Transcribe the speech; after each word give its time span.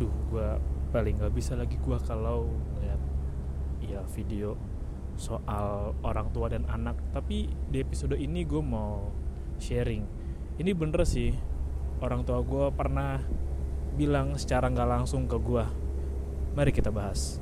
aduh 0.00 0.16
gue 0.32 0.48
paling 0.96 1.20
nggak 1.20 1.36
bisa 1.36 1.52
lagi 1.60 1.76
gue 1.76 1.98
kalau 2.08 2.48
ngeliat 2.72 2.96
ya 3.84 4.00
video 4.16 4.56
soal 5.20 5.92
orang 6.00 6.32
tua 6.32 6.48
dan 6.48 6.64
anak. 6.72 6.96
Tapi 7.12 7.52
di 7.68 7.84
episode 7.84 8.16
ini 8.16 8.48
gue 8.48 8.64
mau 8.64 9.12
sharing. 9.60 10.08
Ini 10.56 10.72
bener 10.72 11.04
sih 11.04 11.36
orang 12.00 12.24
tua 12.24 12.40
gue 12.40 12.72
pernah 12.72 13.20
bilang 13.92 14.40
secara 14.40 14.72
nggak 14.72 14.88
langsung 14.88 15.28
ke 15.28 15.36
gue 15.36 15.64
mari 16.56 16.72
kita 16.72 16.88
bahas 16.88 17.36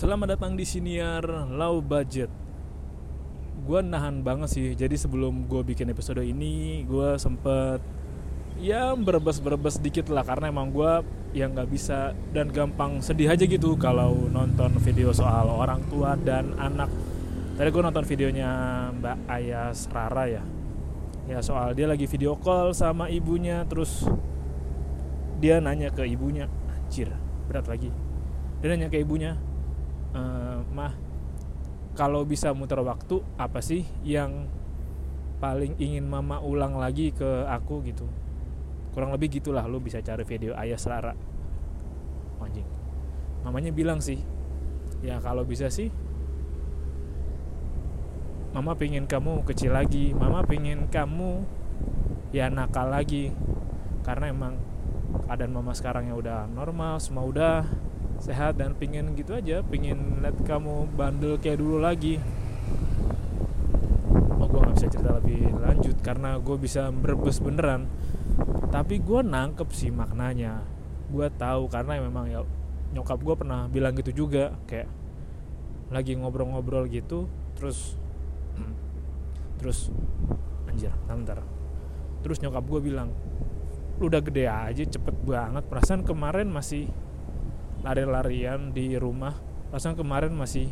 Selamat 0.00 0.32
datang 0.32 0.56
di 0.56 0.64
siniar 0.64 1.20
low 1.52 1.84
budget. 1.84 2.32
Gue 3.68 3.84
nahan 3.84 4.24
banget 4.24 4.48
sih. 4.48 4.72
Jadi 4.72 4.96
sebelum 4.96 5.44
gue 5.44 5.60
bikin 5.60 5.92
episode 5.92 6.24
ini, 6.24 6.88
gue 6.88 7.20
sempet 7.20 7.84
ya 8.56 8.96
berbes-berbes 8.96 9.76
dikit 9.76 10.08
lah 10.08 10.24
karena 10.24 10.48
emang 10.48 10.72
gue 10.72 11.04
yang 11.36 11.52
nggak 11.52 11.68
bisa 11.68 12.16
dan 12.32 12.48
gampang 12.48 13.04
sedih 13.04 13.28
aja 13.28 13.44
gitu 13.44 13.76
kalau 13.76 14.24
nonton 14.32 14.72
video 14.80 15.12
soal 15.12 15.52
orang 15.52 15.84
tua 15.92 16.16
dan 16.16 16.56
anak. 16.56 16.88
Tadi 17.60 17.68
gue 17.68 17.82
nonton 17.84 18.08
videonya 18.08 18.48
Mbak 18.96 19.18
Ayas 19.28 19.84
Rara 19.92 20.24
ya. 20.32 20.40
Ya 21.28 21.44
soal 21.44 21.76
dia 21.76 21.84
lagi 21.84 22.08
video 22.08 22.40
call 22.40 22.72
sama 22.72 23.12
ibunya 23.12 23.68
terus 23.68 24.08
dia 25.44 25.60
nanya 25.60 25.92
ke 25.92 26.08
ibunya, 26.08 26.48
anjir 26.72 27.12
berat 27.52 27.68
lagi. 27.68 27.92
Dia 28.64 28.72
nanya 28.72 28.88
ke 28.88 28.96
ibunya, 28.96 29.36
uh, 30.14 30.62
mah 30.72 30.94
kalau 31.98 32.22
bisa 32.22 32.54
muter 32.54 32.78
waktu 32.80 33.20
apa 33.36 33.60
sih 33.60 33.84
yang 34.06 34.46
paling 35.42 35.74
ingin 35.80 36.06
mama 36.06 36.38
ulang 36.40 36.76
lagi 36.76 37.10
ke 37.10 37.44
aku 37.48 37.82
gitu? 37.84 38.06
Kurang 38.90 39.14
lebih 39.14 39.40
gitulah 39.40 39.64
lu 39.66 39.78
bisa 39.78 40.02
cari 40.02 40.22
video 40.26 40.54
ayah 40.58 40.78
Selara 40.78 41.14
anjing. 42.40 42.66
Mamanya 43.44 43.70
bilang 43.70 44.00
sih 44.02 44.18
ya 45.00 45.16
kalau 45.22 45.44
bisa 45.44 45.72
sih 45.72 45.88
mama 48.50 48.74
pengen 48.74 49.06
kamu 49.06 49.46
kecil 49.46 49.72
lagi 49.72 50.10
mama 50.10 50.42
pengen 50.42 50.90
kamu 50.90 51.44
ya 52.34 52.50
nakal 52.50 52.90
lagi. 52.90 53.30
Karena 54.00 54.32
emang 54.32 54.56
keadaan 55.26 55.52
mama 55.52 55.76
sekarang 55.76 56.08
yang 56.10 56.18
udah 56.18 56.48
normal 56.50 56.98
semua 57.02 57.26
udah 57.26 57.66
sehat 58.20 58.60
dan 58.60 58.76
pingin 58.76 59.16
gitu 59.16 59.32
aja 59.32 59.64
pingin 59.64 60.20
lihat 60.20 60.36
kamu 60.44 60.86
bandel 60.92 61.40
kayak 61.40 61.58
dulu 61.58 61.80
lagi. 61.80 62.20
Oh 64.36 64.46
gue 64.46 64.60
nggak 64.60 64.76
bisa 64.76 64.88
cerita 64.92 65.10
lebih 65.16 65.40
lanjut 65.56 65.96
karena 66.04 66.36
gue 66.36 66.56
bisa 66.60 66.92
berbes 66.92 67.40
beneran. 67.40 67.88
Tapi 68.68 69.00
gue 69.00 69.20
nangkep 69.24 69.68
sih 69.72 69.88
maknanya. 69.88 70.62
Gue 71.08 71.26
tahu 71.32 71.66
karena 71.72 71.98
memang 71.98 72.28
ya 72.28 72.44
nyokap 72.92 73.18
gue 73.24 73.34
pernah 73.34 73.66
bilang 73.66 73.96
gitu 73.96 74.26
juga 74.26 74.54
kayak 74.68 74.90
lagi 75.90 76.14
ngobrol-ngobrol 76.14 76.86
gitu 76.86 77.26
terus 77.58 77.98
terus 79.58 79.90
anjir 80.70 80.90
ntar 81.06 81.42
terus 82.22 82.38
nyokap 82.42 82.62
gue 82.66 82.80
bilang 82.82 83.10
lu 84.00 84.08
udah 84.08 84.24
gede 84.24 84.48
aja 84.48 84.80
cepet 84.80 85.12
banget. 85.28 85.60
Perasaan 85.68 86.02
kemarin 86.08 86.48
masih 86.48 86.88
lari-larian 87.84 88.72
di 88.72 88.96
rumah. 88.96 89.36
Pasang 89.70 89.96
kemarin 89.96 90.34
masih 90.34 90.68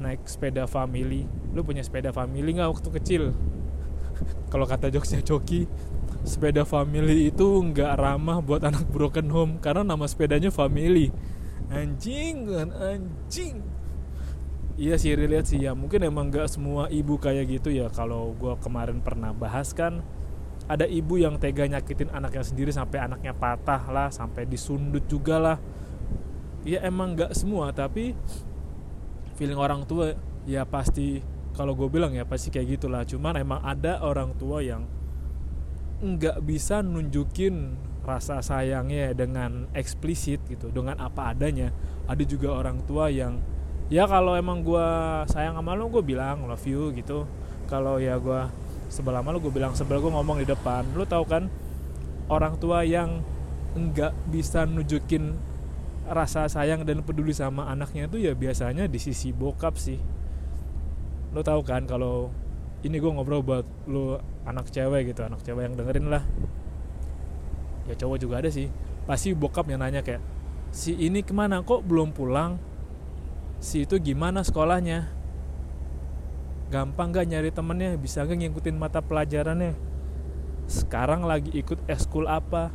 naik 0.00 0.24
sepeda 0.26 0.64
family. 0.68 1.24
Lu 1.52 1.62
punya 1.62 1.82
sepeda 1.84 2.12
family 2.12 2.56
nggak 2.56 2.70
waktu 2.70 2.88
kecil? 3.00 3.22
Kalau 4.52 4.66
kata 4.68 4.92
jokesnya 4.92 5.22
Coki 5.24 5.68
sepeda 6.26 6.66
family 6.66 7.30
itu 7.30 7.46
nggak 7.46 8.02
ramah 8.02 8.42
buat 8.42 8.66
anak 8.66 8.90
broken 8.90 9.30
home 9.30 9.52
karena 9.62 9.86
nama 9.86 10.04
sepedanya 10.10 10.50
family. 10.50 11.14
Anjing 11.70 12.46
kan 12.46 12.68
anjing. 12.74 13.62
Iya 14.76 15.00
sih 15.00 15.16
relate 15.16 15.56
sih 15.56 15.64
ya. 15.64 15.72
Mungkin 15.72 16.04
emang 16.04 16.28
nggak 16.28 16.52
semua 16.52 16.92
ibu 16.92 17.16
kayak 17.16 17.48
gitu 17.48 17.72
ya. 17.72 17.88
Kalau 17.88 18.36
gue 18.36 18.54
kemarin 18.60 19.00
pernah 19.00 19.32
bahas 19.32 19.72
kan 19.72 20.04
ada 20.66 20.82
ibu 20.82 21.14
yang 21.14 21.38
tega 21.38 21.62
nyakitin 21.66 22.10
anaknya 22.10 22.42
sendiri 22.42 22.74
sampai 22.74 23.06
anaknya 23.06 23.30
patah 23.30 23.86
lah 23.86 24.08
sampai 24.10 24.50
disundut 24.50 25.06
juga 25.06 25.38
lah. 25.38 25.58
Ya 26.66 26.82
emang 26.82 27.14
nggak 27.14 27.38
semua 27.38 27.70
tapi 27.70 28.18
feeling 29.38 29.58
orang 29.58 29.86
tua 29.86 30.18
ya 30.42 30.66
pasti 30.66 31.22
kalau 31.54 31.78
gue 31.78 31.86
bilang 31.86 32.10
ya 32.12 32.26
pasti 32.26 32.50
kayak 32.50 32.82
gitulah. 32.82 33.06
Cuman 33.06 33.38
emang 33.38 33.62
ada 33.62 34.02
orang 34.02 34.34
tua 34.34 34.58
yang 34.58 34.90
nggak 36.02 36.42
bisa 36.42 36.82
nunjukin 36.82 37.78
rasa 38.06 38.38
sayangnya 38.38 39.16
dengan 39.16 39.70
eksplisit 39.70 40.42
gitu 40.50 40.74
dengan 40.74 40.98
apa 40.98 41.30
adanya. 41.30 41.70
Ada 42.10 42.26
juga 42.26 42.58
orang 42.58 42.82
tua 42.82 43.06
yang 43.06 43.38
ya 43.86 44.02
kalau 44.10 44.34
emang 44.34 44.66
gue 44.66 44.88
sayang 45.30 45.54
sama 45.54 45.78
lo 45.78 45.86
gue 45.86 46.02
bilang 46.02 46.50
love 46.50 46.66
you 46.66 46.90
gitu. 46.90 47.22
Kalau 47.70 48.02
ya 48.02 48.18
gue 48.18 48.65
sebelah 48.86 49.22
malu 49.22 49.42
gue 49.42 49.52
bilang 49.52 49.74
sebelah 49.74 49.98
gue 50.02 50.12
ngomong 50.12 50.42
di 50.42 50.46
depan. 50.46 50.86
Lu 50.94 51.06
tahu 51.06 51.24
kan 51.26 51.50
orang 52.30 52.58
tua 52.58 52.82
yang 52.82 53.22
nggak 53.76 54.12
bisa 54.32 54.64
nunjukin 54.64 55.36
rasa 56.06 56.46
sayang 56.46 56.86
dan 56.86 57.02
peduli 57.02 57.34
sama 57.34 57.66
anaknya 57.66 58.06
itu 58.06 58.22
ya 58.22 58.32
biasanya 58.32 58.86
di 58.86 58.98
sisi 59.02 59.34
bokap 59.34 59.74
sih. 59.74 59.98
Lo 61.34 61.42
tahu 61.42 61.66
kan 61.66 61.84
kalau 61.84 62.30
ini 62.86 63.02
gue 63.02 63.10
ngobrol 63.10 63.42
buat 63.42 63.66
lo 63.90 64.22
anak 64.46 64.70
cewek 64.70 65.10
gitu 65.10 65.26
anak 65.26 65.42
cewek 65.42 65.66
yang 65.66 65.74
dengerin 65.74 66.06
lah. 66.06 66.22
Ya 67.90 67.94
cowok 67.98 68.18
juga 68.22 68.38
ada 68.38 68.50
sih. 68.50 68.70
Pasti 69.06 69.34
bokap 69.34 69.66
yang 69.66 69.82
nanya 69.82 70.02
kayak 70.02 70.22
si 70.70 70.94
ini 70.94 71.22
ke 71.26 71.34
mana? 71.34 71.62
Kok 71.62 71.82
belum 71.82 72.14
pulang? 72.14 72.58
Si 73.58 73.82
itu 73.88 73.98
gimana 73.98 74.44
sekolahnya 74.44 75.15
gampang 76.68 77.14
gak 77.14 77.26
nyari 77.30 77.50
temennya? 77.54 77.94
Bisa 77.98 78.26
gak 78.26 78.38
ngikutin 78.38 78.76
mata 78.76 78.98
pelajarannya? 79.02 79.74
Sekarang 80.66 81.22
lagi 81.22 81.54
ikut 81.54 81.78
eskul 81.86 82.26
apa? 82.26 82.74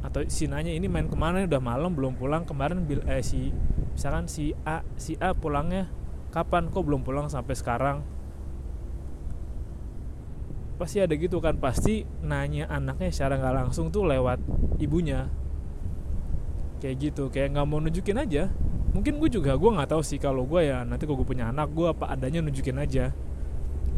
Atau 0.00 0.24
si 0.26 0.48
nanya 0.48 0.72
ini 0.72 0.88
main 0.90 1.06
ke 1.06 1.14
mana? 1.14 1.46
Udah 1.46 1.62
malam 1.62 1.94
belum 1.94 2.18
pulang. 2.18 2.42
Kemarin 2.48 2.88
bil 2.88 3.04
eh 3.06 3.22
si 3.22 3.54
misalkan 3.94 4.26
si 4.26 4.56
A 4.64 4.82
si 4.96 5.14
A 5.20 5.36
pulangnya 5.36 5.92
kapan? 6.34 6.72
Kok 6.72 6.82
belum 6.82 7.02
pulang 7.06 7.28
sampai 7.30 7.54
sekarang? 7.54 8.02
Pasti 10.80 11.04
ada 11.04 11.12
gitu 11.12 11.38
kan? 11.38 11.60
Pasti 11.60 12.08
nanya 12.24 12.66
anaknya 12.72 13.12
secara 13.12 13.36
nggak 13.36 13.54
langsung 13.66 13.92
tuh 13.92 14.08
lewat 14.08 14.40
ibunya. 14.80 15.28
Kayak 16.80 16.96
gitu. 17.12 17.28
Kayak 17.28 17.60
nggak 17.60 17.66
mau 17.68 17.78
nunjukin 17.78 18.18
aja 18.18 18.48
mungkin 18.90 19.22
gue 19.22 19.30
juga 19.30 19.54
gue 19.54 19.70
nggak 19.70 19.90
tahu 19.94 20.02
sih 20.02 20.18
kalau 20.18 20.42
gue 20.46 20.66
ya 20.66 20.82
nanti 20.82 21.06
kalau 21.06 21.22
gue 21.22 21.28
punya 21.28 21.54
anak 21.54 21.70
gue 21.70 21.86
apa 21.90 22.10
adanya 22.10 22.42
nunjukin 22.42 22.78
aja. 22.78 23.14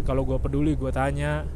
Kalau 0.04 0.24
gue 0.24 0.36
peduli 0.36 0.76
gue 0.76 0.92
tanya. 0.92 1.48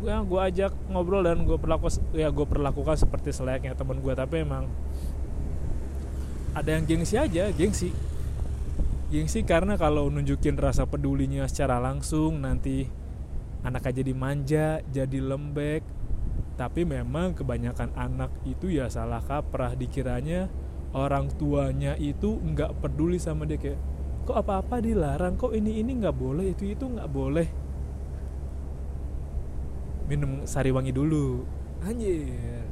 Gue 0.00 0.14
gue 0.14 0.40
ajak 0.40 0.72
ngobrol 0.88 1.26
dan 1.26 1.42
gue 1.42 1.58
perlaku 1.58 1.90
ya 2.14 2.30
gue 2.30 2.46
perlakukan 2.46 2.96
seperti 2.96 3.34
selayaknya 3.34 3.74
teman 3.74 3.98
gue 4.00 4.14
tapi 4.14 4.46
emang 4.46 4.70
ada 6.54 6.70
yang 6.70 6.86
gengsi 6.86 7.18
aja 7.18 7.50
gengsi. 7.50 7.90
Gengsi 9.10 9.42
karena 9.42 9.74
kalau 9.74 10.06
nunjukin 10.06 10.54
rasa 10.54 10.86
pedulinya 10.86 11.50
secara 11.50 11.82
langsung 11.82 12.38
nanti 12.46 12.86
anak 13.66 13.90
aja 13.90 14.02
dimanja 14.06 14.66
jadi 14.86 15.18
lembek. 15.18 15.82
Tapi 16.54 16.84
memang 16.84 17.32
kebanyakan 17.32 17.96
anak 17.96 18.30
itu 18.44 18.68
ya 18.68 18.86
salah 18.92 19.24
kaprah 19.24 19.72
dikiranya 19.72 20.52
orang 20.90 21.30
tuanya 21.38 21.94
itu 21.98 22.38
nggak 22.40 22.82
peduli 22.82 23.18
sama 23.22 23.46
dia 23.46 23.58
kayak 23.58 23.78
kok 24.26 24.36
apa-apa 24.36 24.82
dilarang? 24.82 25.34
Kok 25.38 25.54
ini 25.54 25.82
ini 25.82 25.98
nggak 25.98 26.16
boleh? 26.16 26.54
Itu 26.54 26.66
itu 26.66 26.84
nggak 26.86 27.10
boleh. 27.10 27.48
Minum 30.10 30.44
sari 30.46 30.74
wangi 30.74 30.90
dulu. 30.90 31.46
Anjir. 31.82 32.66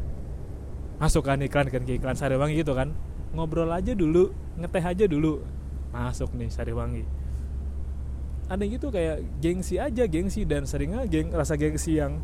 Masuk 0.98 1.22
kan 1.26 1.38
iklan 1.38 1.70
kan 1.70 1.82
ke 1.86 1.94
iklan 1.98 2.18
sari 2.18 2.34
wangi 2.34 2.58
gitu 2.58 2.74
kan. 2.74 2.90
Ngobrol 3.34 3.70
aja 3.70 3.94
dulu 3.94 4.34
ngeteh 4.58 4.82
aja 4.82 5.04
dulu. 5.06 5.42
Masuk 5.94 6.34
nih 6.34 6.50
sari 6.50 6.74
wangi 6.74 7.06
ada 8.48 8.64
gitu 8.64 8.88
kayak 8.88 9.20
gengsi 9.44 9.76
aja 9.76 10.08
gengsi 10.08 10.48
dan 10.48 10.64
seringnya 10.64 11.04
geng 11.04 11.28
rasa 11.28 11.54
gengsi 11.60 12.00
yang 12.00 12.16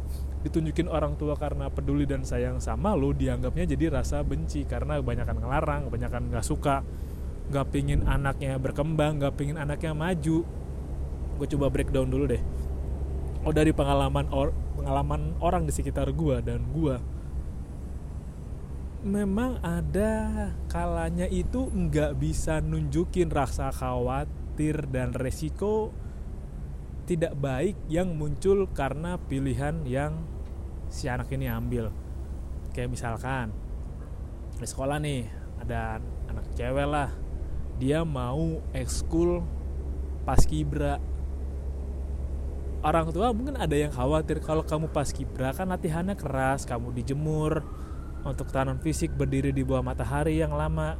ditunjukin 0.44 0.92
orang 0.92 1.16
tua 1.16 1.34
karena 1.40 1.72
peduli 1.72 2.04
dan 2.04 2.20
sayang 2.20 2.60
sama 2.60 2.92
lo 2.92 3.16
dianggapnya 3.16 3.64
jadi 3.64 3.98
rasa 3.98 4.20
benci. 4.20 4.68
Karena 4.68 5.00
kebanyakan 5.00 5.36
ngelarang 5.40 5.80
kebanyakan 5.88 6.22
nggak 6.28 6.44
suka. 6.44 6.84
Nggak 7.48 7.66
pingin 7.72 8.04
anaknya 8.04 8.60
berkembang 8.60 9.18
nggak 9.18 9.34
pingin 9.40 9.56
anaknya 9.56 9.96
maju. 9.96 10.44
Gue 11.40 11.46
coba 11.48 11.72
breakdown 11.72 12.12
dulu 12.12 12.28
deh. 12.28 12.42
Oh 13.44 13.52
dari 13.52 13.72
pengalaman 13.72 14.28
or, 14.32 14.52
pengalaman 14.76 15.32
orang 15.40 15.64
di 15.64 15.72
sekitar 15.72 16.12
gue 16.12 16.36
dan 16.44 16.64
gue 16.72 16.96
memang 19.04 19.60
ada 19.60 20.48
kalanya 20.72 21.28
itu 21.28 21.68
nggak 21.68 22.16
bisa 22.16 22.64
nunjukin 22.64 23.28
rasa 23.28 23.68
khawatir 23.68 24.88
dan 24.88 25.12
resiko 25.12 25.92
tidak 27.04 27.36
baik 27.36 27.76
yang 27.92 28.16
muncul 28.16 28.64
karena 28.72 29.20
pilihan 29.20 29.84
yang 29.84 30.24
si 30.94 31.10
anak 31.10 31.26
ini 31.34 31.50
ambil. 31.50 31.90
Kayak 32.70 32.94
misalkan 32.94 33.50
di 34.54 34.66
sekolah 34.66 35.02
nih 35.02 35.26
ada 35.58 35.98
anak 36.30 36.46
cewek 36.54 36.86
lah. 36.86 37.10
Dia 37.82 38.06
mau 38.06 38.62
ekskul 38.70 39.42
pas 40.22 40.38
kibra. 40.46 41.02
Orang 42.84 43.10
tua 43.10 43.34
mungkin 43.34 43.58
ada 43.58 43.74
yang 43.74 43.90
khawatir 43.90 44.38
kalau 44.38 44.62
kamu 44.62 44.92
pas 44.94 45.10
kibra 45.10 45.50
kan 45.50 45.66
latihannya 45.66 46.14
keras 46.14 46.62
kamu 46.62 46.94
dijemur. 46.94 47.66
Untuk 48.24 48.48
tanam 48.54 48.80
fisik 48.80 49.12
berdiri 49.12 49.52
di 49.52 49.60
bawah 49.66 49.84
matahari 49.84 50.40
yang 50.40 50.54
lama. 50.54 50.96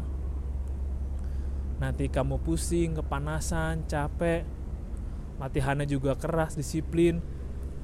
Nanti 1.81 2.11
kamu 2.11 2.43
pusing 2.43 2.99
kepanasan 3.01 3.87
capek. 3.89 4.45
Latihannya 5.41 5.89
juga 5.89 6.19
keras 6.19 6.53
disiplin 6.53 7.25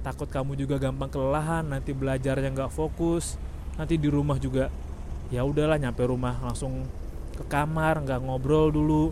takut 0.00 0.28
kamu 0.28 0.56
juga 0.56 0.80
gampang 0.80 1.12
kelelahan 1.12 1.64
nanti 1.66 1.92
belajarnya 1.92 2.50
nggak 2.56 2.72
fokus 2.72 3.36
nanti 3.76 4.00
di 4.00 4.08
rumah 4.08 4.40
juga 4.40 4.72
ya 5.30 5.46
udahlah 5.46 5.78
nyampe 5.78 6.02
rumah 6.04 6.36
langsung 6.42 6.84
ke 7.40 7.44
kamar 7.48 8.04
nggak 8.04 8.20
ngobrol 8.20 8.68
dulu. 8.68 9.04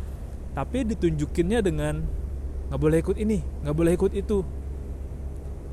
Tapi 0.52 0.84
ditunjukinnya 0.84 1.64
dengan 1.64 2.04
nggak 2.68 2.80
boleh 2.80 2.98
ikut 3.00 3.16
ini 3.16 3.40
nggak 3.64 3.76
boleh 3.76 3.92
ikut 3.96 4.12
itu. 4.12 4.44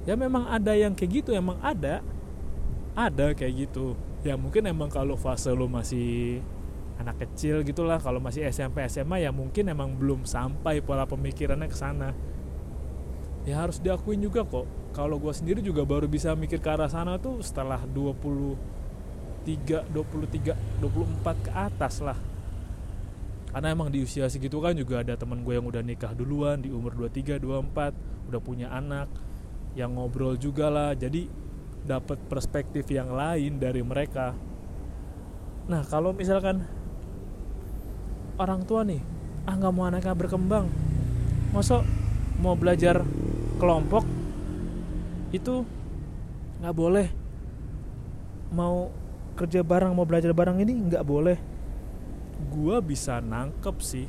Ya 0.05 0.13
memang 0.13 0.47
ada 0.47 0.71
yang 0.77 0.93
kayak 0.93 1.25
gitu 1.25 1.35
emang 1.35 1.57
ada 1.59 1.99
ada 2.95 3.35
kayak 3.35 3.67
gitu. 3.67 3.97
Ya 4.23 4.39
mungkin 4.39 4.69
emang 4.69 4.87
kalau 4.87 5.17
fase 5.17 5.51
lo 5.51 5.67
masih 5.67 6.39
anak 6.95 7.27
kecil 7.27 7.59
gitulah 7.67 7.99
kalau 7.99 8.23
masih 8.23 8.47
SMP 8.47 8.79
SMA 8.87 9.27
ya 9.27 9.31
mungkin 9.35 9.67
emang 9.67 9.99
belum 9.99 10.23
sampai 10.23 10.79
pola 10.79 11.03
pemikirannya 11.03 11.67
ke 11.67 11.75
sana 11.75 12.15
ya 13.45 13.61
harus 13.61 13.77
diakuin 13.77 14.19
juga 14.19 14.41
kok. 14.43 14.65
Kalau 14.91 15.21
gue 15.21 15.31
sendiri 15.31 15.61
juga 15.61 15.85
baru 15.85 16.09
bisa 16.09 16.33
mikir 16.33 16.57
ke 16.59 16.69
arah 16.69 16.89
sana 16.89 17.21
tuh 17.21 17.39
setelah 17.45 17.79
23 17.85 18.57
23 19.93 20.81
24 20.81 21.45
ke 21.45 21.51
atas 21.53 22.01
lah. 22.01 22.17
Karena 23.53 23.71
emang 23.71 23.87
di 23.87 24.03
usia 24.03 24.27
segitu 24.27 24.59
kan 24.59 24.75
juga 24.75 24.99
ada 24.99 25.15
teman 25.15 25.39
gue 25.45 25.55
yang 25.55 25.63
udah 25.63 25.79
nikah 25.79 26.11
duluan 26.11 26.59
di 26.59 26.73
umur 26.73 26.91
23 27.07 27.39
24 27.39 28.27
udah 28.33 28.41
punya 28.41 28.67
anak 28.73 29.07
yang 29.77 29.95
ngobrol 29.95 30.35
juga 30.35 30.67
lah. 30.67 30.91
Jadi 30.97 31.29
dapat 31.85 32.17
perspektif 32.25 32.89
yang 32.89 33.13
lain 33.13 33.61
dari 33.61 33.85
mereka. 33.85 34.33
Nah 35.69 35.85
kalau 35.85 36.11
misalkan 36.11 36.65
orang 38.35 38.65
tua 38.67 38.83
nih 38.83 38.99
ah 39.45 39.53
nggak 39.53 39.73
mau 39.73 39.85
anaknya 39.85 40.17
berkembang 40.17 40.65
masa 41.53 41.85
mau 42.41 42.57
belajar 42.57 43.05
kelompok 43.55 44.03
itu 45.31 45.63
nggak 46.61 46.75
boleh. 46.75 47.07
Mau 48.55 48.91
kerja 49.35 49.65
bareng 49.65 49.91
mau 49.91 50.07
belajar 50.07 50.31
bareng 50.31 50.63
ini 50.63 50.73
nggak 50.91 51.03
boleh. 51.03 51.37
Gua 52.51 52.79
bisa 52.83 53.19
nangkep 53.19 53.75
sih 53.79 54.07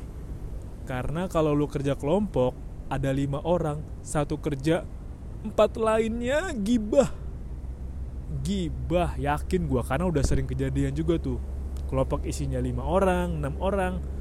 karena 0.87 1.27
kalau 1.27 1.51
lu 1.51 1.67
kerja 1.67 1.99
kelompok 1.99 2.55
ada 2.87 3.11
lima 3.11 3.43
orang 3.43 3.83
satu 3.99 4.39
kerja 4.39 4.87
empat 5.43 5.75
lainnya 5.75 6.51
gibah. 6.55 7.11
Gibah 8.43 9.15
yakin 9.19 9.67
gua 9.67 9.83
karena 9.83 10.07
udah 10.07 10.23
sering 10.23 10.47
kejadian 10.47 10.95
juga 10.95 11.19
tuh. 11.19 11.39
Kelompok 11.87 12.27
isinya 12.27 12.59
lima 12.59 12.83
orang 12.83 13.39
enam 13.39 13.55
orang 13.63 14.16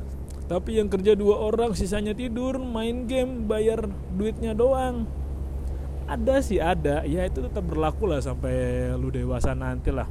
tapi 0.46 0.78
yang 0.78 0.86
kerja 0.86 1.18
dua 1.18 1.42
orang 1.42 1.74
sisanya 1.74 2.14
tidur 2.14 2.62
main 2.62 3.10
game 3.10 3.50
bayar 3.50 3.90
duitnya 4.14 4.54
doang. 4.54 5.02
Ada 6.06 6.38
sih 6.38 6.62
ada. 6.62 7.02
Ya 7.02 7.26
itu 7.26 7.42
tetap 7.42 7.66
berlaku 7.66 8.06
lah 8.06 8.22
sampai 8.22 8.94
lu 8.94 9.10
dewasa 9.10 9.58
nanti 9.58 9.90
lah. 9.90 10.06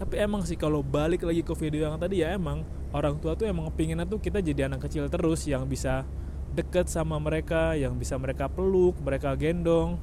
Tapi 0.00 0.16
emang 0.16 0.48
sih 0.48 0.56
kalau 0.56 0.80
balik 0.80 1.28
lagi 1.28 1.44
ke 1.44 1.52
video 1.52 1.92
yang 1.92 2.00
tadi 2.00 2.24
ya 2.24 2.32
emang 2.32 2.64
orang 2.96 3.20
tua 3.20 3.36
tuh 3.36 3.44
emang 3.44 3.68
pinginnya 3.68 4.08
tuh 4.08 4.16
kita 4.16 4.40
jadi 4.40 4.72
anak 4.72 4.88
kecil 4.88 5.12
terus 5.12 5.44
yang 5.44 5.68
bisa 5.68 6.08
deket 6.56 6.88
sama 6.88 7.20
mereka 7.20 7.76
yang 7.76 8.00
bisa 8.00 8.16
mereka 8.16 8.48
peluk 8.48 8.96
mereka 9.04 9.36
gendong. 9.36 10.00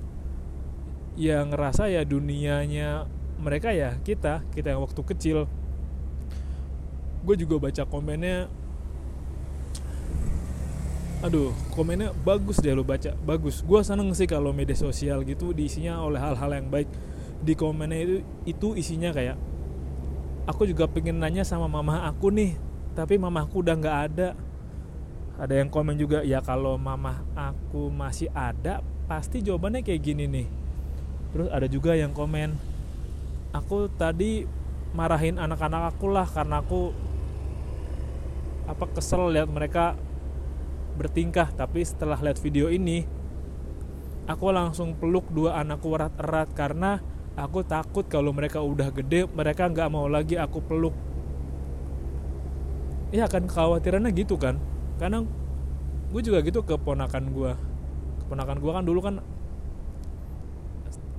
Yang 1.18 1.50
ngerasa 1.50 1.90
ya 1.90 2.06
dunianya 2.06 3.10
mereka 3.42 3.74
ya 3.74 3.98
kita 4.06 4.46
kita 4.54 4.78
yang 4.78 4.86
waktu 4.86 5.02
kecil 5.02 5.50
gue 7.26 7.36
juga 7.42 7.58
baca 7.58 7.84
komennya. 7.90 8.46
Aduh 11.26 11.50
komennya 11.74 12.14
bagus 12.22 12.62
deh 12.62 12.78
lo 12.78 12.86
baca 12.86 13.18
bagus. 13.26 13.66
Gue 13.66 13.82
seneng 13.82 14.14
sih 14.14 14.30
kalau 14.30 14.54
media 14.54 14.78
sosial 14.78 15.26
gitu 15.26 15.52
diisinya 15.52 16.06
oleh 16.06 16.22
hal-hal 16.22 16.54
yang 16.54 16.70
baik. 16.70 16.86
Di 17.42 17.58
komennya 17.58 18.00
itu 18.06 18.18
itu 18.46 18.68
isinya 18.78 19.10
kayak 19.10 19.36
aku 20.46 20.70
juga 20.70 20.86
pengen 20.86 21.18
nanya 21.18 21.42
sama 21.42 21.66
mama 21.66 22.06
aku 22.06 22.30
nih 22.30 22.54
tapi 22.94 23.18
mamaku 23.18 23.66
udah 23.66 23.76
nggak 23.76 23.98
ada. 24.14 24.30
Ada 25.36 25.66
yang 25.66 25.68
komen 25.74 26.00
juga 26.00 26.24
ya 26.24 26.40
kalau 26.40 26.78
mama 26.78 27.26
aku 27.36 27.92
masih 27.92 28.32
ada 28.32 28.86
pasti 29.10 29.42
jawabannya 29.42 29.82
kayak 29.82 30.02
gini 30.06 30.30
nih. 30.30 30.48
Terus 31.34 31.50
ada 31.52 31.68
juga 31.68 31.98
yang 31.98 32.14
komen 32.14 32.56
aku 33.52 33.90
tadi 33.96 34.48
marahin 34.96 35.36
anak-anak 35.36 35.96
aku 35.96 36.08
lah 36.12 36.24
karena 36.28 36.64
aku 36.64 36.96
apa 38.66 38.86
kesel 38.90 39.30
lihat 39.34 39.50
mereka 39.50 39.98
bertingkah. 40.98 41.50
Tapi 41.54 41.86
setelah 41.86 42.18
lihat 42.22 42.42
video 42.42 42.70
ini 42.70 43.06
aku 44.26 44.50
langsung 44.50 44.98
peluk 44.98 45.30
dua 45.30 45.62
anakku 45.62 45.94
erat-erat 45.94 46.50
karena 46.58 46.98
aku 47.38 47.62
takut 47.68 48.08
kalau 48.08 48.32
mereka 48.32 48.64
udah 48.64 48.90
gede 48.90 49.30
mereka 49.30 49.70
nggak 49.70 49.90
mau 49.92 50.10
lagi 50.10 50.36
aku 50.40 50.60
peluk. 50.66 50.96
Ya 53.14 53.30
kan 53.30 53.46
kekhawatirannya 53.46 54.12
gitu 54.18 54.36
kan. 54.36 54.58
Karena 54.98 55.22
gue 56.10 56.22
juga 56.24 56.40
gitu 56.42 56.64
ke 56.64 56.80
ponakan 56.80 57.34
gue 57.36 57.52
keponakan 58.26 58.58
gue 58.58 58.72
kan 58.72 58.84
dulu 58.88 59.00
kan 59.04 59.16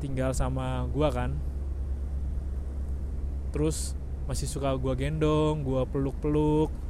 tinggal 0.01 0.33
sama 0.33 0.89
gue 0.91 1.09
kan. 1.13 1.37
Terus 3.53 3.97
masih 4.27 4.51
suka 4.51 4.75
gue 4.75 4.93
gendong 4.99 5.63
gue 5.63 5.83
peluk-peluk 5.87 6.86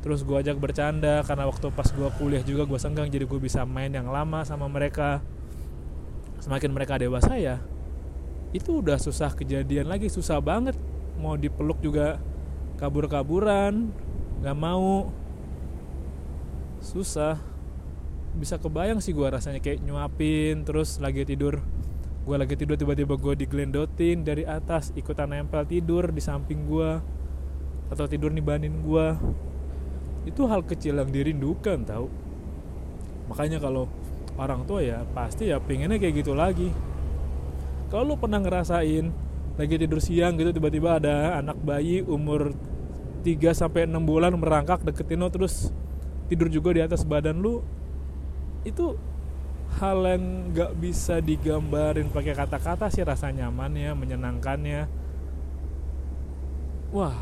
terus 0.00 0.24
gue 0.24 0.36
ajak 0.36 0.56
bercanda 0.56 1.20
karena 1.24 1.44
waktu 1.44 1.68
pas 1.76 1.88
gue 1.92 2.08
kuliah 2.16 2.40
juga 2.40 2.64
gue 2.64 2.78
senggang 2.80 3.08
jadi 3.12 3.28
gue 3.28 3.40
bisa 3.40 3.68
main 3.68 3.92
yang 3.92 4.08
lama 4.08 4.44
sama 4.44 4.66
mereka. 4.66 5.20
Semakin 6.40 6.72
mereka 6.72 6.96
dewasa 6.96 7.36
ya 7.36 7.60
itu 8.50 8.82
udah 8.82 8.98
susah 8.98 9.30
kejadian 9.34 9.86
lagi 9.86 10.10
susah 10.10 10.42
banget. 10.42 10.74
Mau 11.20 11.38
dipeluk 11.38 11.78
juga 11.78 12.18
kabur-kaburan 12.80 13.94
nggak 14.42 14.58
mau. 14.58 15.12
Susah. 16.82 17.38
Bisa 18.30 18.58
kebayang 18.62 19.02
sih 19.02 19.10
gue 19.10 19.26
rasanya 19.26 19.58
kayak 19.58 19.82
nyuapin 19.82 20.66
terus 20.66 20.98
lagi 20.98 21.22
tidur. 21.26 21.62
Gue 22.26 22.36
lagi 22.36 22.54
tidur 22.54 22.78
tiba-tiba 22.78 23.14
gue 23.18 23.34
diglendotin 23.46 24.22
dari 24.22 24.46
atas 24.46 24.94
ikutan 24.94 25.30
nempel 25.30 25.66
tidur 25.66 26.10
di 26.10 26.22
samping 26.22 26.66
gue 26.66 26.90
atau 27.90 28.06
tidur 28.06 28.30
nibanin 28.30 28.86
gue 28.86 29.06
itu 30.28 30.44
hal 30.44 30.60
kecil 30.64 31.00
yang 31.00 31.08
dirindukan 31.08 31.80
tahu. 31.84 32.12
Makanya 33.32 33.62
kalau 33.62 33.88
orang 34.36 34.64
tua 34.68 34.84
ya 34.84 35.04
pasti 35.16 35.48
ya 35.48 35.60
pengennya 35.60 35.96
kayak 35.96 36.14
gitu 36.20 36.36
lagi. 36.36 36.68
Kalau 37.88 38.14
lu 38.14 38.16
pernah 38.20 38.38
ngerasain 38.38 39.10
lagi 39.58 39.74
tidur 39.76 40.00
siang 40.00 40.38
gitu 40.40 40.56
tiba-tiba 40.56 41.02
ada 41.02 41.36
anak 41.42 41.58
bayi 41.60 42.00
umur 42.00 42.54
3 43.20 43.36
sampai 43.52 43.84
6 43.84 44.00
bulan 44.08 44.32
merangkak 44.32 44.80
deketin 44.86 45.20
lo 45.20 45.28
terus 45.28 45.68
tidur 46.30 46.48
juga 46.48 46.72
di 46.72 46.80
atas 46.80 47.04
badan 47.04 47.36
lu 47.36 47.60
itu 48.64 48.96
hal 49.80 50.00
yang 50.06 50.52
nggak 50.52 50.72
bisa 50.78 51.18
digambarin. 51.18 52.12
Pakai 52.12 52.34
kata-kata 52.36 52.92
sih 52.92 53.02
rasa 53.02 53.32
nyamannya 53.32 53.92
menyenangkannya. 53.96 54.80
Wah 56.90 57.16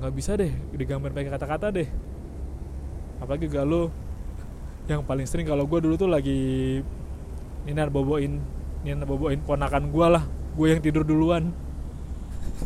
nggak 0.00 0.12
bisa 0.12 0.34
deh 0.34 0.50
digambarin 0.74 1.14
pakai 1.14 1.30
kata-kata 1.30 1.70
deh 1.70 1.88
apalagi 3.22 3.46
galuh. 3.46 3.88
Yang 4.90 5.06
paling 5.06 5.26
sering 5.30 5.46
kalau 5.46 5.62
gue 5.70 5.78
dulu 5.78 5.94
tuh 5.94 6.10
lagi 6.10 6.82
ninar 7.62 7.86
boboin 7.94 8.42
ninar 8.82 9.06
boboin 9.06 9.38
ponakan 9.38 9.94
gue 9.94 10.06
lah. 10.10 10.24
Gue 10.58 10.74
yang 10.74 10.82
tidur 10.82 11.06
duluan. 11.06 11.54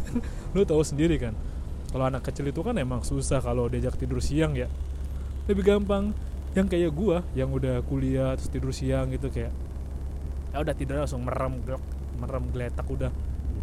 Lu 0.56 0.64
tahu 0.64 0.80
sendiri 0.80 1.20
kan 1.20 1.36
kalau 1.96 2.12
anak 2.12 2.28
kecil 2.28 2.44
itu 2.50 2.60
kan 2.60 2.76
emang 2.76 3.00
susah 3.00 3.38
kalau 3.40 3.72
diajak 3.72 3.96
tidur 3.96 4.18
siang 4.20 4.52
ya. 4.52 4.68
Lebih 5.48 5.64
gampang. 5.64 6.12
Yang 6.52 6.72
kayak 6.72 6.92
gue 6.96 7.16
yang 7.36 7.52
udah 7.52 7.84
kuliah 7.84 8.32
terus 8.36 8.48
tidur 8.48 8.72
siang 8.72 9.12
gitu 9.12 9.28
kayak 9.28 9.52
ya 10.52 10.64
udah 10.64 10.72
tidur 10.72 11.04
langsung 11.04 11.20
merem 11.24 11.60
merem 12.16 12.44
geletak 12.52 12.84
udah. 12.88 13.12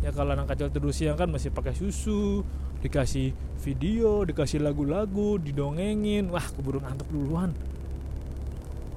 Ya 0.06 0.10
kalau 0.14 0.34
anak 0.34 0.50
kecil 0.50 0.70
tidur 0.70 0.94
siang 0.94 1.18
kan 1.18 1.30
masih 1.30 1.50
pakai 1.50 1.74
susu 1.74 2.46
dikasih 2.84 3.32
video 3.64 4.28
dikasih 4.28 4.60
lagu-lagu 4.60 5.40
didongengin. 5.40 6.28
Wah 6.28 6.44
keburu 6.44 6.84
ngantuk 6.84 7.08
duluan. 7.08 7.56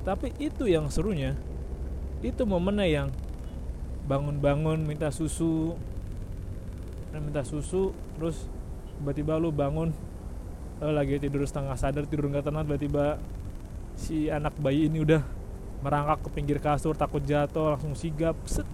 Tapi 0.02 0.35
itu 0.43 0.66
yang 0.66 0.90
serunya. 0.90 1.38
Itu 2.21 2.43
momennya 2.43 2.87
yang 2.90 3.09
bangun-bangun 4.11 4.83
minta 4.83 5.14
susu. 5.14 5.78
Minta 7.14 7.47
susu 7.47 7.95
terus 8.19 8.50
tiba-tiba 9.00 9.38
lu 9.40 9.55
bangun 9.55 9.95
lo 10.76 10.93
lagi 10.93 11.16
tidur 11.16 11.40
setengah 11.49 11.73
sadar 11.73 12.05
tidur 12.05 12.28
nggak 12.28 12.52
tenang 12.52 12.69
tiba-tiba 12.69 13.16
si 13.97 14.28
anak 14.28 14.52
bayi 14.61 14.93
ini 14.93 15.00
udah 15.00 15.25
merangkak 15.81 16.21
ke 16.25 16.28
pinggir 16.37 16.59
kasur 16.61 16.93
takut 16.93 17.25
jatuh 17.25 17.73
langsung 17.73 17.97
sigap 17.97 18.37
set. 18.45 18.69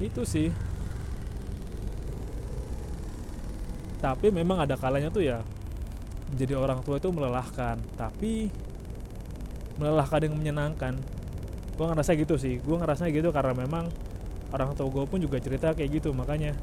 Itu 0.00 0.24
sih 0.24 0.48
tapi 3.98 4.30
memang 4.30 4.62
ada 4.62 4.78
kalanya 4.78 5.10
tuh 5.10 5.26
ya 5.26 5.42
menjadi 6.30 6.54
orang 6.54 6.80
tua 6.84 7.00
itu 7.00 7.08
melelahkan. 7.10 7.76
Tapi 7.98 8.52
melelahkan 9.80 10.20
yang 10.22 10.34
menyenangkan. 10.36 10.94
Gue 11.74 11.86
ngerasa 11.86 12.14
gitu 12.14 12.38
sih. 12.38 12.62
Gue 12.62 12.76
ngerasa 12.78 13.10
gitu 13.10 13.34
karena 13.34 13.54
memang 13.56 13.90
orang 14.54 14.72
tua 14.78 14.88
gue 14.90 15.04
pun 15.08 15.18
juga 15.18 15.42
cerita 15.42 15.72
kayak 15.74 16.02
gitu. 16.02 16.14
Makanya 16.14 16.54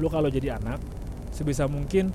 lu 0.00 0.10
kalau 0.10 0.26
jadi 0.26 0.58
anak 0.58 0.82
sebisa 1.30 1.70
mungkin 1.70 2.10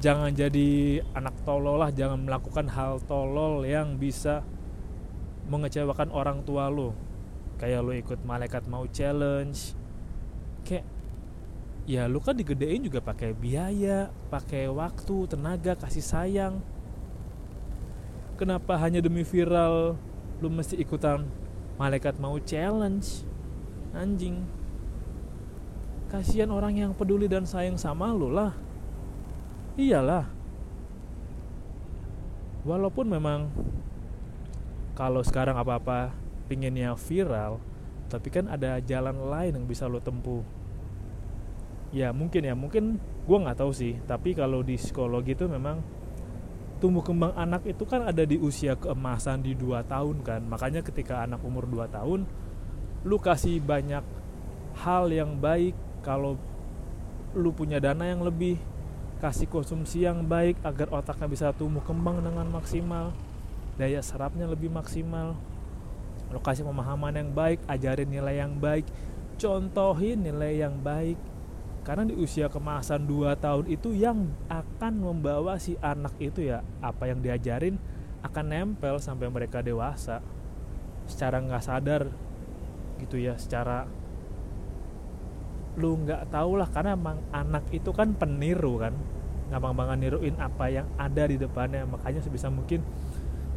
jangan 0.00 0.32
jadi 0.32 1.00
anak 1.12 1.44
tolol 1.44 1.76
lah. 1.76 1.90
Jangan 1.92 2.24
melakukan 2.24 2.72
hal 2.72 3.02
tolol 3.04 3.68
yang 3.68 4.00
bisa 4.00 4.46
mengecewakan 5.50 6.08
orang 6.14 6.40
tua 6.46 6.70
lu. 6.72 6.94
Kayak 7.60 7.80
lu 7.84 7.92
ikut 7.92 8.24
malaikat 8.24 8.64
mau 8.70 8.88
challenge. 8.88 9.76
Kayak 10.64 10.99
ya 11.90 12.06
lu 12.06 12.22
kan 12.22 12.38
digedein 12.38 12.86
juga 12.86 13.02
pakai 13.02 13.34
biaya 13.34 14.14
pakai 14.30 14.70
waktu 14.70 15.26
tenaga 15.26 15.74
kasih 15.74 16.06
sayang. 16.06 16.54
Kenapa 18.38 18.78
hanya 18.78 19.02
demi 19.02 19.26
viral 19.26 19.98
lu 20.38 20.48
mesti 20.48 20.78
ikutan 20.78 21.26
malaikat 21.74 22.14
mau 22.22 22.38
challenge? 22.38 23.26
Anjing. 23.90 24.46
Kasihan 26.14 26.54
orang 26.54 26.78
yang 26.78 26.92
peduli 26.94 27.26
dan 27.26 27.42
sayang 27.42 27.74
sama 27.74 28.14
lu 28.14 28.30
lah. 28.30 28.54
Iyalah. 29.74 30.30
Walaupun 32.62 33.10
memang 33.10 33.50
kalau 34.94 35.26
sekarang 35.26 35.58
apa-apa 35.58 36.14
pinginnya 36.46 36.94
viral 36.94 37.58
tapi 38.06 38.30
kan 38.30 38.46
ada 38.46 38.78
jalan 38.78 39.16
lain 39.26 39.58
yang 39.58 39.66
bisa 39.66 39.86
lo 39.86 40.02
tempuh 40.02 40.59
ya 41.90 42.10
mungkin 42.14 42.42
ya. 42.46 42.54
Mungkin 42.54 42.98
gue 42.98 43.38
nggak 43.38 43.58
tahu 43.58 43.72
sih. 43.74 43.98
Tapi 44.06 44.34
kalau 44.34 44.62
di 44.62 44.78
psikologi 44.78 45.34
itu 45.34 45.46
memang 45.46 45.82
tumbuh 46.80 47.04
kembang 47.04 47.36
anak 47.36 47.68
itu 47.68 47.84
kan 47.84 48.08
ada 48.08 48.24
di 48.24 48.40
usia 48.40 48.72
keemasan 48.74 49.44
di 49.44 49.52
2 49.52 49.84
tahun 49.84 50.24
kan. 50.24 50.40
Makanya 50.48 50.80
ketika 50.80 51.22
anak 51.22 51.44
umur 51.44 51.68
2 51.68 51.86
tahun 51.92 52.24
lu 53.04 53.16
kasih 53.16 53.60
banyak 53.60 54.02
hal 54.80 55.12
yang 55.12 55.36
baik. 55.36 55.76
Kalau 56.00 56.40
lu 57.36 57.52
punya 57.52 57.76
dana 57.76 58.08
yang 58.08 58.24
lebih 58.24 58.56
kasih 59.20 59.44
konsumsi 59.52 60.08
yang 60.08 60.24
baik 60.24 60.56
agar 60.64 60.88
otaknya 60.88 61.28
bisa 61.28 61.46
tumbuh 61.52 61.84
kembang 61.84 62.24
dengan 62.24 62.48
maksimal. 62.48 63.12
Daya 63.76 64.00
serapnya 64.00 64.48
lebih 64.48 64.72
maksimal. 64.72 65.36
Lo 66.32 66.40
kasih 66.40 66.64
pemahaman 66.64 67.12
yang 67.12 67.30
baik 67.36 67.60
ajarin 67.68 68.08
nilai 68.08 68.40
yang 68.40 68.56
baik. 68.56 68.88
Contohin 69.36 70.24
nilai 70.24 70.64
yang 70.64 70.80
baik 70.80 71.16
karena 71.90 72.06
di 72.06 72.14
usia 72.14 72.46
kemasan 72.46 73.02
2 73.02 73.34
tahun 73.42 73.66
itu 73.66 73.90
yang 73.90 74.30
akan 74.46 75.02
membawa 75.02 75.58
si 75.58 75.74
anak 75.82 76.14
itu 76.22 76.46
ya 76.46 76.62
apa 76.78 77.10
yang 77.10 77.18
diajarin 77.18 77.82
akan 78.22 78.46
nempel 78.46 79.02
sampai 79.02 79.26
mereka 79.26 79.58
dewasa. 79.58 80.22
Secara 81.10 81.42
nggak 81.42 81.66
sadar 81.66 82.06
gitu 83.02 83.18
ya 83.18 83.34
secara 83.34 83.90
lu 85.82 85.98
nggak 86.06 86.30
tau 86.30 86.54
lah 86.54 86.70
karena 86.70 86.94
emang 86.94 87.26
anak 87.34 87.66
itu 87.74 87.90
kan 87.90 88.14
peniru 88.14 88.78
kan. 88.78 88.94
Gampang 89.50 89.74
banget 89.74 89.96
niruin 90.06 90.38
apa 90.38 90.70
yang 90.70 90.86
ada 90.94 91.26
di 91.26 91.42
depannya. 91.42 91.90
Makanya 91.90 92.22
sebisa 92.22 92.54
mungkin 92.54 92.86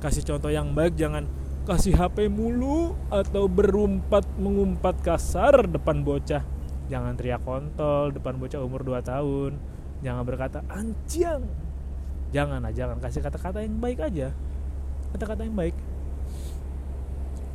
kasih 0.01 0.25
contoh 0.25 0.49
yang 0.49 0.73
baik 0.73 0.97
jangan 0.97 1.29
kasih 1.69 1.93
HP 1.93 2.33
mulu 2.33 2.97
atau 3.13 3.45
berumpat 3.45 4.25
mengumpat 4.41 5.05
kasar 5.05 5.69
depan 5.69 6.01
bocah 6.01 6.52
jangan 6.91 7.15
teriak 7.15 7.43
kontol 7.43 8.11
depan 8.11 8.35
bocah 8.39 8.59
umur 8.63 8.83
2 8.83 9.03
tahun. 9.03 9.51
Jangan 10.03 10.23
berkata 10.27 10.59
anjing. 10.67 11.47
Jangan 12.35 12.59
lah 12.65 12.73
jangan. 12.75 12.99
Kasih 12.99 13.23
kata-kata 13.23 13.63
yang 13.63 13.79
baik 13.79 14.03
aja. 14.03 14.35
Kata-kata 15.15 15.47
yang 15.47 15.55
baik. 15.55 15.75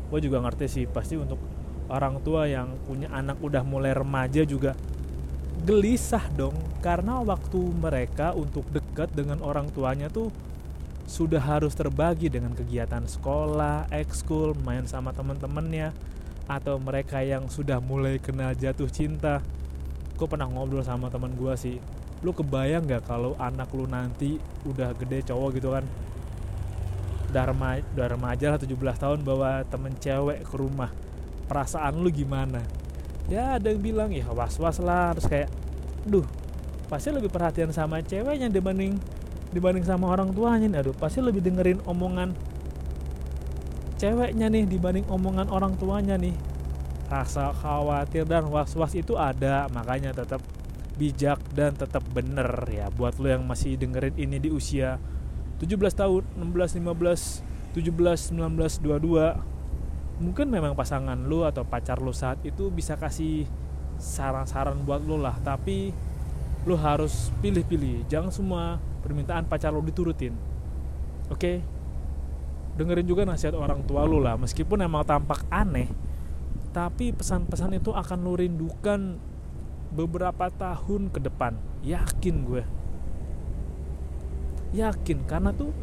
Gue 0.08 0.20
juga 0.24 0.40
ngerti 0.40 0.66
sih 0.70 0.84
pasti 0.88 1.20
untuk 1.20 1.36
orang 1.92 2.20
tua 2.24 2.48
yang 2.48 2.76
punya 2.88 3.12
anak 3.12 3.36
udah 3.44 3.60
mulai 3.64 3.92
remaja 3.92 4.46
juga 4.48 4.72
gelisah 5.68 6.24
dong. 6.32 6.56
Karena 6.80 7.20
waktu 7.20 7.58
mereka 7.58 8.32
untuk 8.32 8.64
dekat 8.72 9.12
dengan 9.12 9.44
orang 9.44 9.68
tuanya 9.74 10.08
tuh 10.08 10.32
sudah 11.08 11.40
harus 11.40 11.72
terbagi 11.72 12.28
dengan 12.28 12.52
kegiatan 12.52 13.04
sekolah, 13.04 13.88
ekskul, 13.88 14.52
main 14.60 14.84
sama 14.84 15.12
temen-temennya, 15.16 15.96
atau 16.48 16.80
mereka 16.80 17.20
yang 17.20 17.46
sudah 17.46 17.78
mulai 17.78 18.16
kenal 18.16 18.56
jatuh 18.56 18.88
cinta. 18.88 19.44
Gue 20.16 20.26
pernah 20.26 20.48
ngobrol 20.48 20.82
sama 20.82 21.12
teman 21.12 21.36
gue 21.36 21.54
sih, 21.54 21.76
lu 22.24 22.34
kebayang 22.34 22.88
gak 22.88 23.06
kalau 23.06 23.38
anak 23.38 23.70
lu 23.70 23.86
nanti 23.86 24.40
udah 24.66 24.90
gede 24.98 25.28
cowok 25.30 25.48
gitu 25.60 25.70
kan, 25.76 25.84
remaja, 27.30 27.84
udah 27.94 28.08
remaja 28.16 28.46
lah 28.56 28.58
17 28.58 28.74
tahun 28.74 29.18
bawa 29.22 29.62
temen 29.68 29.94
cewek 30.00 30.42
ke 30.42 30.54
rumah, 30.58 30.90
perasaan 31.46 32.02
lu 32.02 32.10
gimana? 32.10 32.64
Ya 33.30 33.60
ada 33.60 33.70
yang 33.70 33.78
bilang 33.78 34.10
ya 34.10 34.26
was-was 34.32 34.82
lah, 34.82 35.14
terus 35.14 35.28
kayak, 35.30 35.48
duh 36.02 36.26
pasti 36.88 37.12
lebih 37.12 37.28
perhatian 37.28 37.68
sama 37.70 38.00
ceweknya 38.00 38.48
dibanding 38.48 38.96
dibanding 39.52 39.84
sama 39.84 40.08
orang 40.08 40.32
tuanya 40.32 40.80
aduh 40.80 40.96
pasti 40.96 41.20
lebih 41.20 41.44
dengerin 41.44 41.84
omongan 41.84 42.32
ceweknya 43.98 44.46
nih 44.46 44.64
dibanding 44.64 45.04
omongan 45.10 45.50
orang 45.50 45.74
tuanya 45.74 46.14
nih. 46.14 46.32
Rasa 47.10 47.50
khawatir 47.50 48.24
dan 48.24 48.46
was-was 48.46 48.94
itu 48.94 49.18
ada 49.18 49.66
makanya 49.74 50.14
tetap 50.14 50.38
bijak 50.94 51.42
dan 51.52 51.74
tetap 51.74 52.06
bener 52.14 52.46
ya. 52.70 52.86
Buat 52.94 53.18
lo 53.18 53.26
yang 53.26 53.42
masih 53.42 53.74
dengerin 53.74 54.14
ini 54.14 54.38
di 54.38 54.54
usia 54.54 55.02
17 55.58 55.74
tahun 55.98 56.22
16 56.38 56.78
15 56.78 57.74
17 57.74 58.38
19 58.38 58.86
22 58.86 60.22
mungkin 60.22 60.46
memang 60.50 60.74
pasangan 60.74 61.18
lo 61.26 61.46
atau 61.46 61.62
pacar 61.62 62.02
lo 62.02 62.10
saat 62.10 62.42
itu 62.42 62.70
bisa 62.70 62.98
kasih 62.98 63.50
saran-saran 63.98 64.78
buat 64.86 65.02
lo 65.02 65.18
lah. 65.18 65.34
Tapi 65.42 65.90
lo 66.66 66.78
harus 66.78 67.34
pilih-pilih 67.42 68.06
jangan 68.06 68.30
semua 68.30 68.78
permintaan 69.02 69.50
pacar 69.50 69.74
lo 69.74 69.82
diturutin. 69.82 70.38
Oke? 71.28 71.34
okay? 71.34 71.77
Dengerin 72.78 73.10
juga 73.10 73.26
nasihat 73.26 73.58
orang 73.58 73.82
tua 73.82 74.06
lo 74.06 74.22
lah. 74.22 74.38
Meskipun 74.38 74.78
emang 74.86 75.02
tampak 75.02 75.42
aneh 75.50 75.90
tapi 76.70 77.10
pesan-pesan 77.10 77.74
itu 77.80 77.90
akan 77.90 78.18
lo 78.22 78.38
rindukan 78.38 79.18
beberapa 79.90 80.46
tahun 80.52 81.10
ke 81.10 81.18
depan. 81.26 81.58
Yakin 81.82 82.36
gue. 82.46 82.62
Yakin 84.78 85.18
karena 85.26 85.50
tuh 85.50 85.74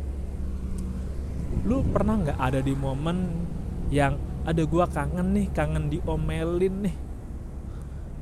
lu 1.65 1.81
pernah 1.89 2.15
nggak 2.21 2.39
ada 2.39 2.61
di 2.61 2.71
momen 2.77 3.43
yang 3.89 4.15
ada 4.45 4.61
gue 4.61 4.85
kangen 4.93 5.33
nih 5.33 5.47
kangen 5.49 5.89
diomelin 5.89 6.85
nih 6.85 6.95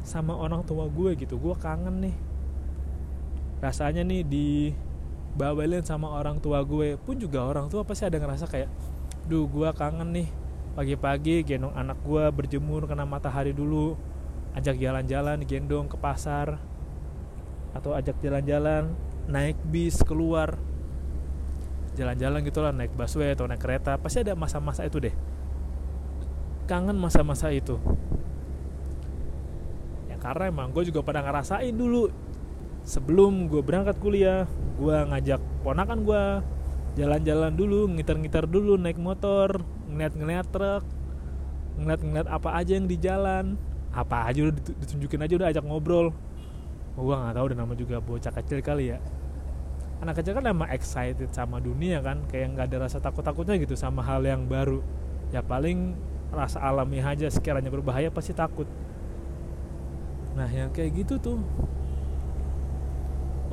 sama 0.08 0.34
orang 0.34 0.64
tua 0.64 0.88
gue 0.88 1.14
gitu. 1.20 1.36
Gue 1.38 1.54
kangen 1.60 2.10
nih. 2.10 2.16
Rasanya 3.60 4.04
nih 4.04 4.22
di 4.24 4.48
bawelin 5.34 5.82
sama 5.82 6.14
orang 6.14 6.38
tua 6.38 6.62
gue 6.62 6.96
pun 7.02 7.18
juga 7.18 7.46
orang 7.46 7.70
tua 7.70 7.82
pasti 7.82 8.06
ada 8.06 8.22
ngerasa 8.22 8.46
kayak 8.46 8.70
duh 9.26 9.50
gue 9.50 9.70
kangen 9.74 10.14
nih 10.14 10.30
pagi-pagi 10.74 11.46
gendong 11.46 11.74
anak 11.74 12.02
gue 12.06 12.24
berjemur 12.34 12.86
kena 12.86 13.06
matahari 13.06 13.54
dulu 13.54 13.98
ajak 14.54 14.78
jalan-jalan 14.78 15.42
gendong 15.46 15.90
ke 15.90 15.98
pasar 15.98 16.62
atau 17.74 17.98
ajak 17.98 18.22
jalan-jalan 18.22 18.94
naik 19.28 19.58
bis 19.68 20.00
keluar. 20.06 20.56
Jalan-jalan 21.94 22.42
gitu 22.42 22.60
lah 22.62 22.74
naik 22.74 22.94
busway 22.98 23.38
atau 23.38 23.46
naik 23.46 23.62
kereta 23.62 23.98
pasti 24.02 24.26
ada 24.26 24.34
masa-masa 24.34 24.86
itu 24.86 24.98
deh. 24.98 25.14
Kangen 26.66 26.98
masa-masa 26.98 27.54
itu. 27.54 27.78
Ya 30.10 30.18
karena 30.18 30.50
emang 30.50 30.74
gue 30.74 30.90
juga 30.90 31.06
pada 31.06 31.22
ngerasain 31.22 31.74
dulu 31.74 32.10
sebelum 32.84 33.48
gue 33.48 33.64
berangkat 33.64 34.00
kuliah 34.00 34.48
gue 34.80 34.98
ngajak 35.08 35.40
ponakan 35.64 36.04
gue 36.04 36.24
jalan-jalan 37.00 37.56
dulu 37.56 37.90
ngiter-ngiter 37.90 38.46
dulu 38.46 38.78
naik 38.78 39.00
motor 39.00 39.64
ngeliat-ngeliat 39.90 40.48
truk 40.52 40.84
ngeliat-ngeliat 41.80 42.28
apa 42.30 42.50
aja 42.54 42.72
yang 42.78 42.88
di 42.90 42.98
jalan. 43.00 43.58
Apa 43.94 44.30
aja 44.30 44.50
udah 44.50 44.58
ditunjukin 44.58 45.22
aja 45.22 45.34
udah 45.38 45.48
ajak 45.54 45.64
ngobrol. 45.66 46.10
Oh, 46.98 47.10
gua 47.10 47.26
nggak 47.26 47.36
tahu 47.38 47.46
udah 47.54 47.58
nama 47.58 47.74
juga 47.74 47.98
bocah 48.02 48.34
kecil 48.34 48.60
kali 48.62 48.94
ya. 48.94 49.00
Anak 50.02 50.20
kecil 50.22 50.34
kan 50.36 50.46
emang 50.46 50.70
excited 50.74 51.30
sama 51.32 51.62
dunia 51.64 52.04
kan 52.04 52.26
kayak 52.28 52.58
nggak 52.58 52.66
ada 52.74 52.78
rasa 52.90 52.98
takut 53.00 53.24
takutnya 53.24 53.56
gitu 53.62 53.78
sama 53.78 54.02
hal 54.02 54.26
yang 54.26 54.46
baru. 54.50 54.82
Ya 55.30 55.42
paling 55.42 55.94
rasa 56.34 56.62
alami 56.62 57.02
aja 57.02 57.30
sekiranya 57.30 57.70
berbahaya 57.70 58.10
pasti 58.10 58.34
takut. 58.34 58.66
Nah 60.34 60.50
yang 60.50 60.74
kayak 60.74 61.06
gitu 61.06 61.22
tuh 61.22 61.38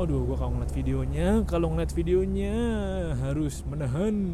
Aduh, 0.00 0.24
gua 0.24 0.40
kalau 0.40 0.56
ngeliat 0.56 0.72
videonya, 0.72 1.28
kalau 1.44 1.76
ngeliat 1.76 1.92
videonya 1.92 2.56
harus 3.20 3.60
menahan, 3.68 4.32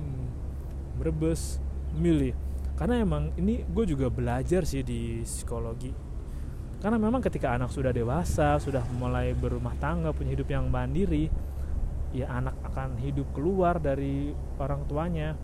merebes, 0.95 1.59
milih. 1.91 2.39
Karena 2.79 3.03
emang 3.03 3.35
ini 3.35 3.67
gue 3.67 3.83
juga 3.83 4.07
belajar 4.07 4.63
sih 4.63 4.87
di 4.87 5.27
psikologi. 5.27 5.91
Karena 6.79 7.03
memang 7.03 7.19
ketika 7.19 7.51
anak 7.51 7.75
sudah 7.75 7.91
dewasa 7.91 8.63
sudah 8.63 8.87
mulai 8.95 9.35
berumah 9.35 9.75
tangga 9.83 10.15
punya 10.15 10.39
hidup 10.39 10.47
yang 10.55 10.71
mandiri 10.71 11.35
ya 12.15 12.31
anak 12.31 12.55
akan 12.63 13.03
hidup 13.03 13.27
keluar 13.35 13.83
dari 13.83 14.31
orang 14.63 14.87
tuanya. 14.87 15.35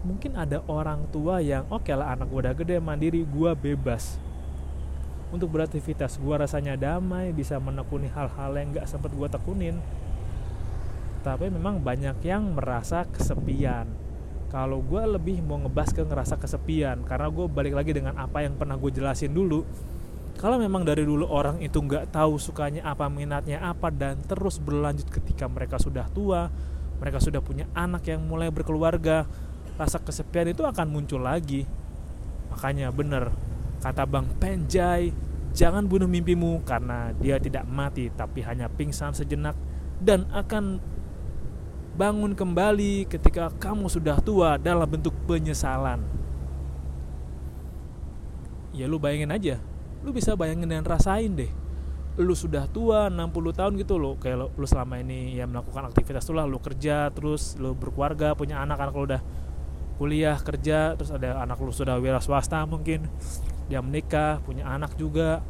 Mungkin 0.00 0.32
ada 0.32 0.64
orang 0.64 1.12
tua 1.12 1.44
yang 1.44 1.68
oke 1.68 1.84
okay 1.84 1.92
lah 1.92 2.16
anak 2.16 2.32
gue 2.32 2.40
udah 2.40 2.56
gede 2.56 2.80
mandiri 2.80 3.20
gue 3.28 3.52
bebas 3.52 4.31
untuk 5.32 5.48
beraktivitas 5.48 6.20
gue 6.20 6.34
rasanya 6.36 6.76
damai 6.76 7.32
bisa 7.32 7.56
menekuni 7.56 8.12
hal-hal 8.12 8.52
yang 8.52 8.76
gak 8.76 8.86
sempat 8.86 9.10
gue 9.16 9.28
tekunin. 9.32 9.80
Tapi 11.24 11.48
memang 11.48 11.80
banyak 11.80 12.20
yang 12.20 12.52
merasa 12.52 13.08
kesepian. 13.08 13.88
Kalau 14.52 14.84
gue 14.84 15.00
lebih 15.08 15.40
mau 15.40 15.56
ngebahas 15.56 15.96
ke 15.96 16.04
ngerasa 16.04 16.36
kesepian 16.36 17.08
karena 17.08 17.32
gue 17.32 17.48
balik 17.48 17.72
lagi 17.72 17.96
dengan 17.96 18.20
apa 18.20 18.44
yang 18.44 18.60
pernah 18.60 18.76
gue 18.76 18.92
jelasin 18.92 19.32
dulu. 19.32 19.64
Kalau 20.36 20.60
memang 20.60 20.84
dari 20.84 21.08
dulu 21.08 21.24
orang 21.24 21.64
itu 21.64 21.80
nggak 21.80 22.12
tahu 22.12 22.36
sukanya 22.36 22.84
apa 22.84 23.08
minatnya 23.08 23.64
apa 23.64 23.88
dan 23.88 24.20
terus 24.28 24.60
berlanjut 24.60 25.08
ketika 25.08 25.48
mereka 25.48 25.80
sudah 25.80 26.08
tua 26.12 26.52
mereka 27.02 27.18
sudah 27.18 27.42
punya 27.42 27.66
anak 27.74 28.06
yang 28.06 28.22
mulai 28.22 28.46
berkeluarga 28.54 29.26
rasa 29.74 29.98
kesepian 29.98 30.52
itu 30.52 30.62
akan 30.62 30.86
muncul 30.86 31.18
lagi. 31.18 31.64
Makanya 32.52 32.92
bener 32.92 33.32
kata 33.82 34.06
bang 34.06 34.26
Penjai 34.38 35.10
jangan 35.52 35.84
bunuh 35.84 36.08
mimpimu 36.08 36.64
karena 36.64 37.12
dia 37.18 37.36
tidak 37.36 37.68
mati 37.68 38.08
tapi 38.08 38.40
hanya 38.40 38.72
pingsan 38.72 39.12
sejenak 39.12 39.58
dan 40.00 40.24
akan 40.32 40.80
bangun 41.92 42.32
kembali 42.32 43.04
ketika 43.04 43.52
kamu 43.60 43.86
sudah 43.92 44.16
tua 44.24 44.56
dalam 44.56 44.88
bentuk 44.88 45.12
penyesalan. 45.28 46.00
Ya 48.72 48.88
lu 48.88 48.96
bayangin 48.96 49.28
aja, 49.28 49.60
lu 50.00 50.16
bisa 50.16 50.32
bayangin 50.32 50.72
dan 50.72 50.88
rasain 50.88 51.36
deh. 51.36 51.52
Lu 52.16 52.32
sudah 52.32 52.64
tua 52.68 53.12
60 53.12 53.56
tahun 53.56 53.72
gitu 53.76 54.00
loh, 54.00 54.16
kayak 54.16 54.36
lu, 54.36 54.48
lu 54.56 54.66
selama 54.68 55.00
ini 55.00 55.36
ya 55.36 55.44
melakukan 55.44 55.92
aktivitas 55.92 56.24
tuh 56.24 56.36
lah, 56.36 56.48
lu 56.48 56.56
kerja, 56.60 57.12
terus 57.12 57.60
lu 57.60 57.76
berkeluarga, 57.76 58.32
punya 58.32 58.64
anak, 58.64 58.80
anak 58.80 58.94
lu 58.96 59.04
udah 59.12 59.22
kuliah, 60.00 60.36
kerja, 60.40 60.96
terus 60.96 61.12
ada 61.12 61.44
anak 61.44 61.60
lu 61.60 61.72
sudah 61.72 62.00
wira 62.00 62.20
swasta 62.24 62.64
mungkin, 62.64 63.04
dia 63.70 63.78
menikah, 63.82 64.42
punya 64.42 64.66
anak 64.66 64.94
juga, 64.98 65.42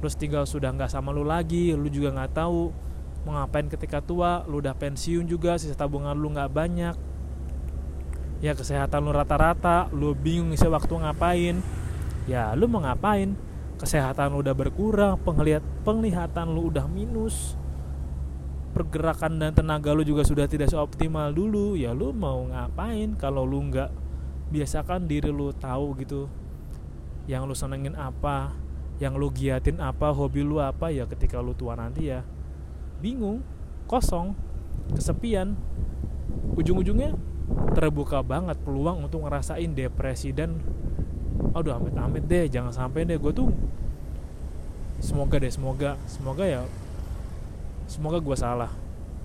terus 0.00 0.16
tinggal 0.20 0.44
sudah 0.44 0.72
nggak 0.74 0.92
sama 0.92 1.14
lu 1.14 1.24
lagi, 1.24 1.72
lu 1.72 1.88
juga 1.88 2.12
nggak 2.12 2.32
tahu 2.36 2.84
mau 3.24 3.40
ngapain 3.40 3.66
ketika 3.72 4.04
tua 4.04 4.44
lu 4.44 4.60
udah 4.60 4.76
pensiun 4.76 5.24
juga 5.24 5.56
sisa 5.56 5.72
tabungan 5.72 6.12
lu 6.12 6.28
nggak 6.28 6.52
banyak. 6.52 6.96
Ya 8.44 8.52
kesehatan 8.52 9.08
lu 9.08 9.16
rata-rata 9.16 9.88
lu 9.96 10.12
bingung 10.12 10.52
isi 10.52 10.68
waktu 10.68 10.92
ngapain. 10.92 11.64
Ya 12.28 12.52
lu 12.52 12.68
mau 12.68 12.84
ngapain? 12.84 13.32
Kesehatan 13.80 14.36
lu 14.36 14.44
udah 14.44 14.52
berkurang 14.52 15.16
penglihat 15.24 15.64
penglihatan 15.88 16.52
lu 16.52 16.68
udah 16.68 16.84
minus. 16.84 17.56
Pergerakan 18.76 19.40
dan 19.40 19.56
tenaga 19.56 19.96
lu 19.96 20.04
juga 20.04 20.20
sudah 20.28 20.44
tidak 20.44 20.68
seoptimal 20.68 21.32
dulu. 21.32 21.80
Ya 21.80 21.96
lu 21.96 22.12
mau 22.12 22.44
ngapain 22.44 23.16
kalau 23.16 23.48
lu 23.48 23.72
nggak 23.72 23.88
biasakan 24.52 25.08
diri 25.08 25.32
lu 25.32 25.48
tahu 25.56 25.96
gitu 26.04 26.28
yang 27.24 27.48
lu 27.48 27.56
senengin 27.56 27.96
apa 27.96 28.52
yang 29.02 29.18
lu 29.18 29.32
giatin 29.32 29.82
apa 29.82 30.14
hobi 30.14 30.46
lu 30.46 30.62
apa 30.62 30.92
ya 30.92 31.08
ketika 31.08 31.42
lu 31.42 31.56
tua 31.56 31.74
nanti 31.74 32.12
ya 32.12 32.22
bingung 33.02 33.42
kosong 33.88 34.36
kesepian. 34.92 35.56
Ujung-ujungnya 36.54 37.16
terbuka 37.74 38.22
banget 38.22 38.56
peluang 38.62 39.04
untuk 39.04 39.26
ngerasain 39.26 39.74
depresi 39.74 40.30
dan 40.30 40.56
aduh 41.54 41.74
amit-amit 41.74 42.24
deh 42.24 42.46
jangan 42.46 42.70
sampai 42.70 43.08
deh. 43.08 43.18
Gue 43.18 43.32
tuh 43.34 43.48
semoga 45.02 45.36
deh 45.42 45.50
semoga 45.50 45.98
semoga 46.06 46.44
ya 46.46 46.62
semoga 47.90 48.20
gue 48.22 48.36
salah. 48.38 48.72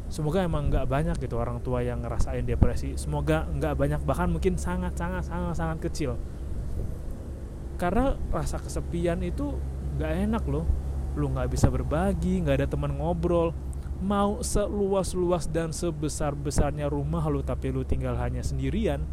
Semoga 0.10 0.42
emang 0.42 0.74
nggak 0.74 0.90
banyak 0.90 1.16
gitu 1.22 1.38
orang 1.38 1.62
tua 1.62 1.86
yang 1.86 2.02
ngerasain 2.02 2.42
depresi. 2.42 2.98
Semoga 2.98 3.46
nggak 3.46 3.78
banyak 3.78 4.02
bahkan 4.02 4.34
mungkin 4.34 4.58
sangat 4.58 4.98
sangat 4.98 5.30
sangat 5.30 5.54
sangat 5.54 5.78
kecil 5.86 6.18
karena 7.80 8.20
rasa 8.30 8.60
kesepian 8.60 9.24
itu 9.24 9.56
nggak 9.96 10.14
enak 10.28 10.44
loh. 10.52 10.68
Lu 11.16 11.32
nggak 11.32 11.50
bisa 11.56 11.72
berbagi 11.72 12.44
nggak 12.44 12.62
ada 12.62 12.68
teman 12.68 13.00
ngobrol. 13.00 13.56
Mau 14.04 14.44
seluas-luas 14.44 15.48
dan 15.48 15.72
sebesar-besarnya 15.72 16.92
rumah 16.92 17.24
lu 17.32 17.40
tapi 17.44 17.72
lu 17.72 17.88
tinggal 17.88 18.16
hanya 18.20 18.44
sendirian 18.44 19.04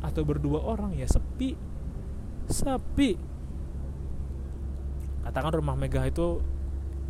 atau 0.00 0.24
berdua 0.24 0.64
orang 0.64 0.96
ya 0.96 1.04
sepi. 1.04 1.52
Sepi. 2.48 3.16
Katakan 5.28 5.52
rumah 5.52 5.76
megah 5.76 6.04
itu 6.08 6.40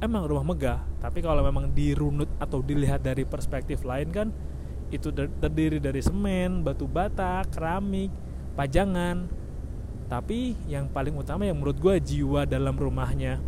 emang 0.03 0.27
rumah 0.27 0.43
megah 0.43 0.83
tapi 0.99 1.23
kalau 1.23 1.41
memang 1.47 1.71
dirunut 1.71 2.29
atau 2.43 2.61
dilihat 2.61 3.01
dari 3.01 3.23
perspektif 3.23 3.87
lain 3.87 4.11
kan 4.11 4.29
itu 4.91 5.11
terdiri 5.11 5.83
dari 5.83 5.99
semen, 5.99 6.63
batu 6.63 6.87
bata, 6.87 7.43
keramik, 7.51 8.11
pajangan 8.55 9.46
tapi 10.07 10.55
yang 10.71 10.87
paling 10.87 11.19
utama 11.19 11.43
yang 11.47 11.59
menurut 11.59 11.79
gue 11.83 11.99
jiwa 11.99 12.47
dalam 12.47 12.79
rumahnya. 12.79 13.43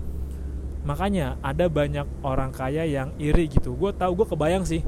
Makanya 0.83 1.39
ada 1.39 1.71
banyak 1.71 2.07
orang 2.27 2.51
kaya 2.51 2.83
yang 2.83 3.15
iri 3.19 3.47
gitu. 3.47 3.79
Gue 3.79 3.95
tahu 3.95 4.23
gue 4.23 4.27
kebayang 4.27 4.67
sih. 4.67 4.83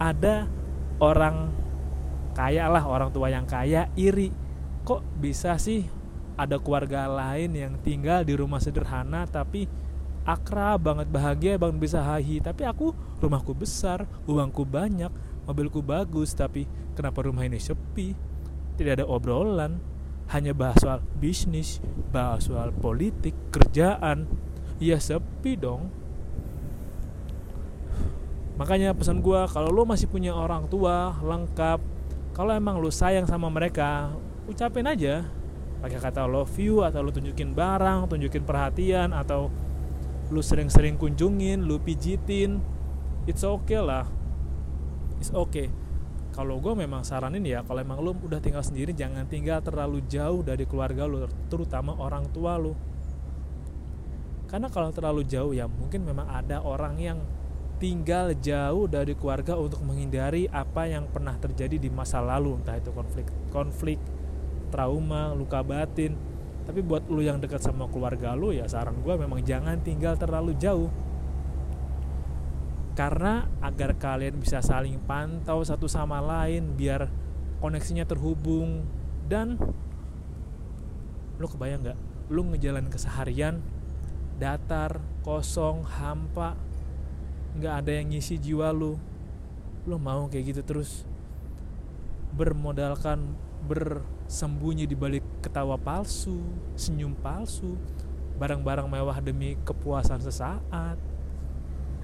Ada 0.00 0.48
orang 0.96 1.52
kaya 2.32 2.68
lah 2.72 2.84
orang 2.88 3.12
tua 3.12 3.28
yang 3.28 3.44
kaya 3.44 3.92
iri. 4.00 4.32
Kok 4.84 5.04
bisa 5.20 5.60
sih 5.60 5.84
ada 6.40 6.56
keluarga 6.56 7.04
lain 7.04 7.52
yang 7.52 7.76
tinggal 7.84 8.24
di 8.24 8.32
rumah 8.32 8.64
sederhana 8.64 9.28
tapi 9.28 9.68
akrab 10.24 10.80
banget 10.80 11.08
bahagia 11.12 11.60
bang 11.60 11.76
bisa 11.76 12.00
hahi? 12.00 12.40
Tapi 12.40 12.64
aku 12.64 12.96
rumahku 13.20 13.52
besar 13.52 14.08
uangku 14.24 14.64
banyak 14.64 15.12
mobilku 15.44 15.84
bagus 15.84 16.32
tapi 16.32 16.64
kenapa 16.96 17.28
rumah 17.28 17.44
ini 17.44 17.60
sepi? 17.60 18.16
Tidak 18.80 18.96
ada 18.96 19.04
obrolan 19.04 19.89
hanya 20.30 20.54
bahas 20.54 20.78
soal 20.78 21.02
bisnis 21.18 21.82
bahas 22.14 22.46
soal 22.46 22.70
politik 22.70 23.34
kerjaan. 23.50 24.26
Ya 24.80 24.96
sepi 24.96 25.58
dong. 25.58 25.92
Makanya 28.56 28.96
pesan 28.96 29.20
gue 29.20 29.40
kalau 29.50 29.72
lo 29.72 29.84
masih 29.84 30.08
punya 30.08 30.32
orang 30.32 30.68
tua 30.68 31.16
lengkap 31.20 31.80
kalau 32.36 32.52
emang 32.52 32.80
lo 32.80 32.88
sayang 32.92 33.26
sama 33.26 33.50
mereka 33.50 34.14
ucapin 34.46 34.86
aja. 34.88 35.26
Pakai 35.80 35.96
kata 35.96 36.28
love 36.28 36.52
you 36.60 36.84
atau 36.84 37.00
lo 37.00 37.10
tunjukin 37.10 37.56
barang 37.56 38.08
tunjukin 38.08 38.44
perhatian 38.44 39.16
atau 39.16 39.48
lo 40.30 40.40
sering-sering 40.40 40.96
kunjungin 40.96 41.66
lo 41.66 41.80
pijitin. 41.80 42.60
It's 43.28 43.44
okay 43.44 43.80
lah. 43.80 44.06
It's 45.20 45.32
okay 45.32 45.89
kalau 46.30 46.62
gue 46.62 46.72
memang 46.78 47.02
saranin 47.02 47.42
ya 47.42 47.66
kalau 47.66 47.82
emang 47.82 47.98
lo 47.98 48.14
udah 48.14 48.38
tinggal 48.38 48.62
sendiri 48.62 48.94
jangan 48.94 49.26
tinggal 49.26 49.58
terlalu 49.60 50.02
jauh 50.06 50.40
dari 50.46 50.64
keluarga 50.64 51.04
lo 51.06 51.26
terutama 51.50 51.96
orang 51.98 52.30
tua 52.30 52.56
lo 52.56 52.74
karena 54.50 54.66
kalau 54.66 54.90
terlalu 54.90 55.22
jauh 55.22 55.54
ya 55.54 55.70
mungkin 55.70 56.02
memang 56.02 56.26
ada 56.26 56.58
orang 56.66 56.98
yang 56.98 57.18
tinggal 57.80 58.34
jauh 58.36 58.90
dari 58.90 59.16
keluarga 59.16 59.54
untuk 59.56 59.80
menghindari 59.86 60.50
apa 60.52 60.90
yang 60.90 61.08
pernah 61.08 61.32
terjadi 61.40 61.80
di 61.80 61.88
masa 61.88 62.20
lalu. 62.20 62.60
Entah 62.60 62.76
itu 62.76 62.92
konflik 62.92 63.30
konflik 63.48 63.98
trauma 64.74 65.32
luka 65.32 65.62
batin. 65.62 66.18
Tapi 66.66 66.84
buat 66.84 67.08
lu 67.08 67.24
yang 67.24 67.38
dekat 67.38 67.62
sama 67.62 67.86
keluarga 67.88 68.36
lu 68.36 68.52
ya 68.52 68.68
saran 68.68 69.00
gue 69.00 69.14
memang 69.16 69.42
jangan 69.42 69.80
tinggal 69.80 70.14
terlalu 70.14 70.54
jauh 70.58 70.92
karena 73.00 73.48
agar 73.64 73.96
kalian 73.96 74.36
bisa 74.36 74.60
saling 74.60 75.00
pantau 75.08 75.64
satu 75.64 75.88
sama 75.88 76.20
lain 76.20 76.76
biar 76.76 77.08
koneksinya 77.64 78.04
terhubung. 78.04 78.84
Dan 79.24 79.56
lu 81.40 81.48
kebayang 81.48 81.80
nggak? 81.80 81.98
Lu 82.28 82.44
ngejalan 82.52 82.92
keseharian 82.92 83.64
datar 84.36 85.00
kosong 85.24 85.80
hampa 85.88 86.60
nggak 87.56 87.74
ada 87.80 87.90
yang 87.96 88.12
ngisi 88.12 88.36
jiwa 88.36 88.68
lu. 88.68 89.00
Lu 89.88 89.96
mau 89.96 90.28
kayak 90.28 90.52
gitu 90.52 90.60
terus? 90.60 91.08
Bermodalkan 92.36 93.32
bersembunyi 93.64 94.84
di 94.84 94.92
balik 94.92 95.24
ketawa 95.40 95.80
palsu 95.80 96.36
senyum 96.76 97.16
palsu 97.16 97.80
barang-barang 98.36 98.92
mewah 98.92 99.16
demi 99.24 99.56
kepuasan 99.64 100.20
sesaat. 100.20 101.00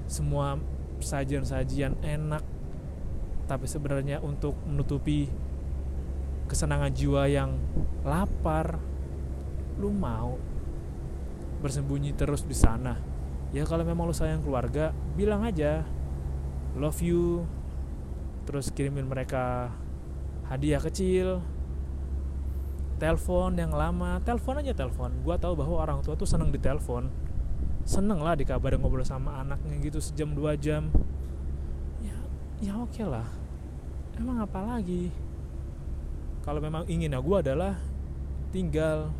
Semua 0.08 0.56
sajian-sajian 1.00 2.00
enak 2.02 2.42
tapi 3.46 3.66
sebenarnya 3.70 4.18
untuk 4.20 4.58
menutupi 4.66 5.30
kesenangan 6.50 6.90
jiwa 6.90 7.30
yang 7.30 7.54
lapar 8.02 8.78
lu 9.78 9.94
mau 9.94 10.38
bersembunyi 11.62 12.14
terus 12.14 12.42
di 12.42 12.54
sana? 12.54 12.98
Ya 13.54 13.62
kalau 13.62 13.86
memang 13.86 14.10
lu 14.10 14.14
sayang 14.14 14.42
keluarga 14.42 14.90
bilang 15.14 15.46
aja 15.46 15.86
love 16.74 16.98
you. 17.00 17.46
Terus 18.46 18.70
kirimin 18.70 19.10
mereka 19.10 19.74
hadiah 20.46 20.78
kecil 20.78 21.42
telepon 22.96 23.52
yang 23.60 23.74
lama 23.74 24.22
telepon 24.24 24.62
aja 24.62 24.72
telepon 24.72 25.12
gue 25.20 25.36
tahu 25.36 25.52
bahwa 25.52 25.84
orang 25.84 26.00
tua 26.00 26.16
tuh 26.16 26.24
seneng 26.24 26.48
di 26.48 26.56
telepon 26.56 27.12
seneng 27.86 28.18
lah 28.18 28.34
dikabarin 28.34 28.82
ngobrol 28.82 29.06
sama 29.06 29.40
anaknya 29.40 29.78
gitu 29.78 30.02
sejam 30.02 30.34
dua 30.34 30.58
jam. 30.58 30.90
Ya 32.02 32.18
ya 32.60 32.72
oke 32.76 32.92
okay 32.92 33.06
lah. 33.06 33.30
Emang 34.18 34.42
apa 34.42 34.60
lagi? 34.60 35.14
Kalau 36.42 36.58
memang 36.58 36.84
ingin 36.90 37.14
ya 37.14 37.20
gue 37.22 37.36
adalah 37.38 37.78
tinggal 38.50 39.14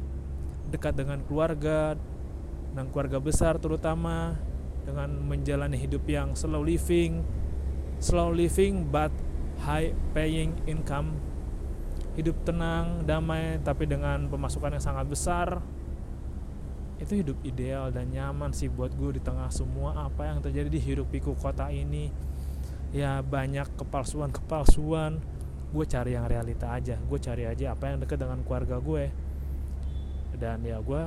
dekat 0.69 0.99
dengan 0.99 1.23
keluarga 1.25 1.95
dan 2.75 2.91
keluarga 2.91 3.23
besar 3.23 3.57
terutama 3.63 4.35
dengan 4.83 5.11
menjalani 5.15 5.79
hidup 5.79 6.07
yang 6.07 6.35
slow 6.35 6.63
living 6.63 7.23
slow 7.99 8.29
living 8.33 8.89
but 8.93 9.13
high 9.65 9.93
paying 10.13 10.53
income. 10.69 11.17
Hidup 12.17 12.49
tenang, 12.49 13.05
damai, 13.05 13.61
tapi 13.61 13.85
dengan 13.85 14.29
pemasukan 14.29 14.77
yang 14.77 14.85
sangat 14.85 15.07
besar. 15.09 15.61
Itu 16.97 17.13
hidup 17.13 17.37
ideal 17.45 17.93
dan 17.93 18.09
nyaman 18.09 18.57
sih 18.57 18.73
buat 18.73 18.93
gue 18.97 19.21
di 19.21 19.23
tengah 19.23 19.53
semua 19.53 20.09
apa 20.09 20.25
yang 20.25 20.41
terjadi 20.41 20.69
di 20.73 20.81
hidup 20.81 21.13
piku 21.13 21.37
kota 21.37 21.69
ini. 21.69 22.09
Ya 22.97 23.21
banyak 23.21 23.69
kepalsuan-kepalsuan. 23.77 25.21
Gue 25.77 25.85
cari 25.85 26.17
yang 26.17 26.25
realita 26.25 26.73
aja. 26.73 26.97
Gue 27.05 27.21
cari 27.21 27.45
aja 27.45 27.77
apa 27.77 27.93
yang 27.93 28.01
dekat 28.01 28.17
dengan 28.17 28.41
keluarga 28.41 28.81
gue. 28.81 29.13
Dan 30.41 30.65
ya 30.65 30.81
gue 30.81 31.03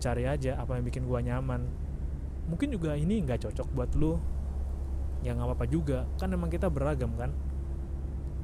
cari 0.00 0.24
aja 0.24 0.56
apa 0.56 0.80
yang 0.80 0.84
bikin 0.88 1.04
gue 1.04 1.20
nyaman. 1.20 1.60
Mungkin 2.48 2.72
juga 2.72 2.96
ini 2.96 3.20
nggak 3.20 3.48
cocok 3.48 3.68
buat 3.76 3.90
lu. 3.94 4.16
Ya 5.20 5.36
nggak 5.36 5.52
apa-apa 5.52 5.66
juga. 5.68 6.08
Kan 6.16 6.32
emang 6.32 6.48
kita 6.48 6.72
beragam 6.72 7.12
kan 7.20 7.30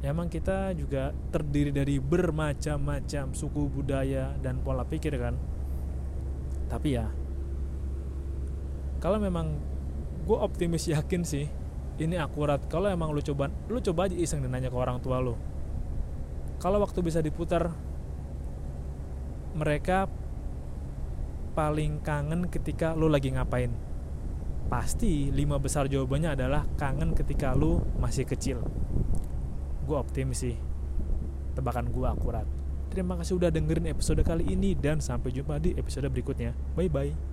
emang 0.02 0.30
kita 0.30 0.70
juga 0.78 1.10
terdiri 1.34 1.74
dari 1.74 1.98
bermacam-macam 1.98 3.34
suku 3.34 3.66
budaya 3.66 4.30
dan 4.38 4.62
pola 4.62 4.86
pikir 4.86 5.18
kan 5.18 5.34
tapi 6.68 7.00
ya 7.00 7.08
kalau 8.98 9.18
memang 9.22 9.58
gue 10.26 10.38
optimis 10.38 10.90
yakin 10.94 11.22
sih 11.22 11.46
ini 11.98 12.14
akurat. 12.14 12.62
Kalau 12.70 12.86
emang 12.86 13.10
lu 13.10 13.18
coba 13.18 13.50
lu 13.66 13.82
coba 13.82 14.06
aja 14.06 14.14
iseng 14.14 14.42
dan 14.46 14.54
nanya 14.54 14.70
ke 14.70 14.78
orang 14.78 15.02
tua 15.02 15.18
lu. 15.18 15.34
Kalau 16.62 16.78
waktu 16.82 17.02
bisa 17.02 17.18
diputar 17.22 17.70
mereka 19.58 20.06
paling 21.58 21.98
kangen 22.02 22.46
ketika 22.46 22.94
lu 22.94 23.10
lagi 23.10 23.34
ngapain? 23.34 23.70
Pasti 24.68 25.32
lima 25.32 25.56
besar 25.56 25.88
jawabannya 25.88 26.38
adalah 26.38 26.62
kangen 26.78 27.14
ketika 27.18 27.54
lu 27.54 27.82
masih 27.98 28.26
kecil. 28.26 28.62
Gue 29.86 29.96
optimis 29.96 30.44
sih 30.44 30.54
tebakan 31.58 31.90
gue 31.90 32.06
akurat 32.06 32.46
terima 32.98 33.14
kasih 33.14 33.38
udah 33.38 33.50
dengerin 33.54 33.94
episode 33.94 34.22
kali 34.26 34.42
ini 34.50 34.74
dan 34.74 34.98
sampai 34.98 35.30
jumpa 35.30 35.62
di 35.62 35.78
episode 35.78 36.10
berikutnya. 36.10 36.50
Bye 36.74 36.90
bye 36.90 37.27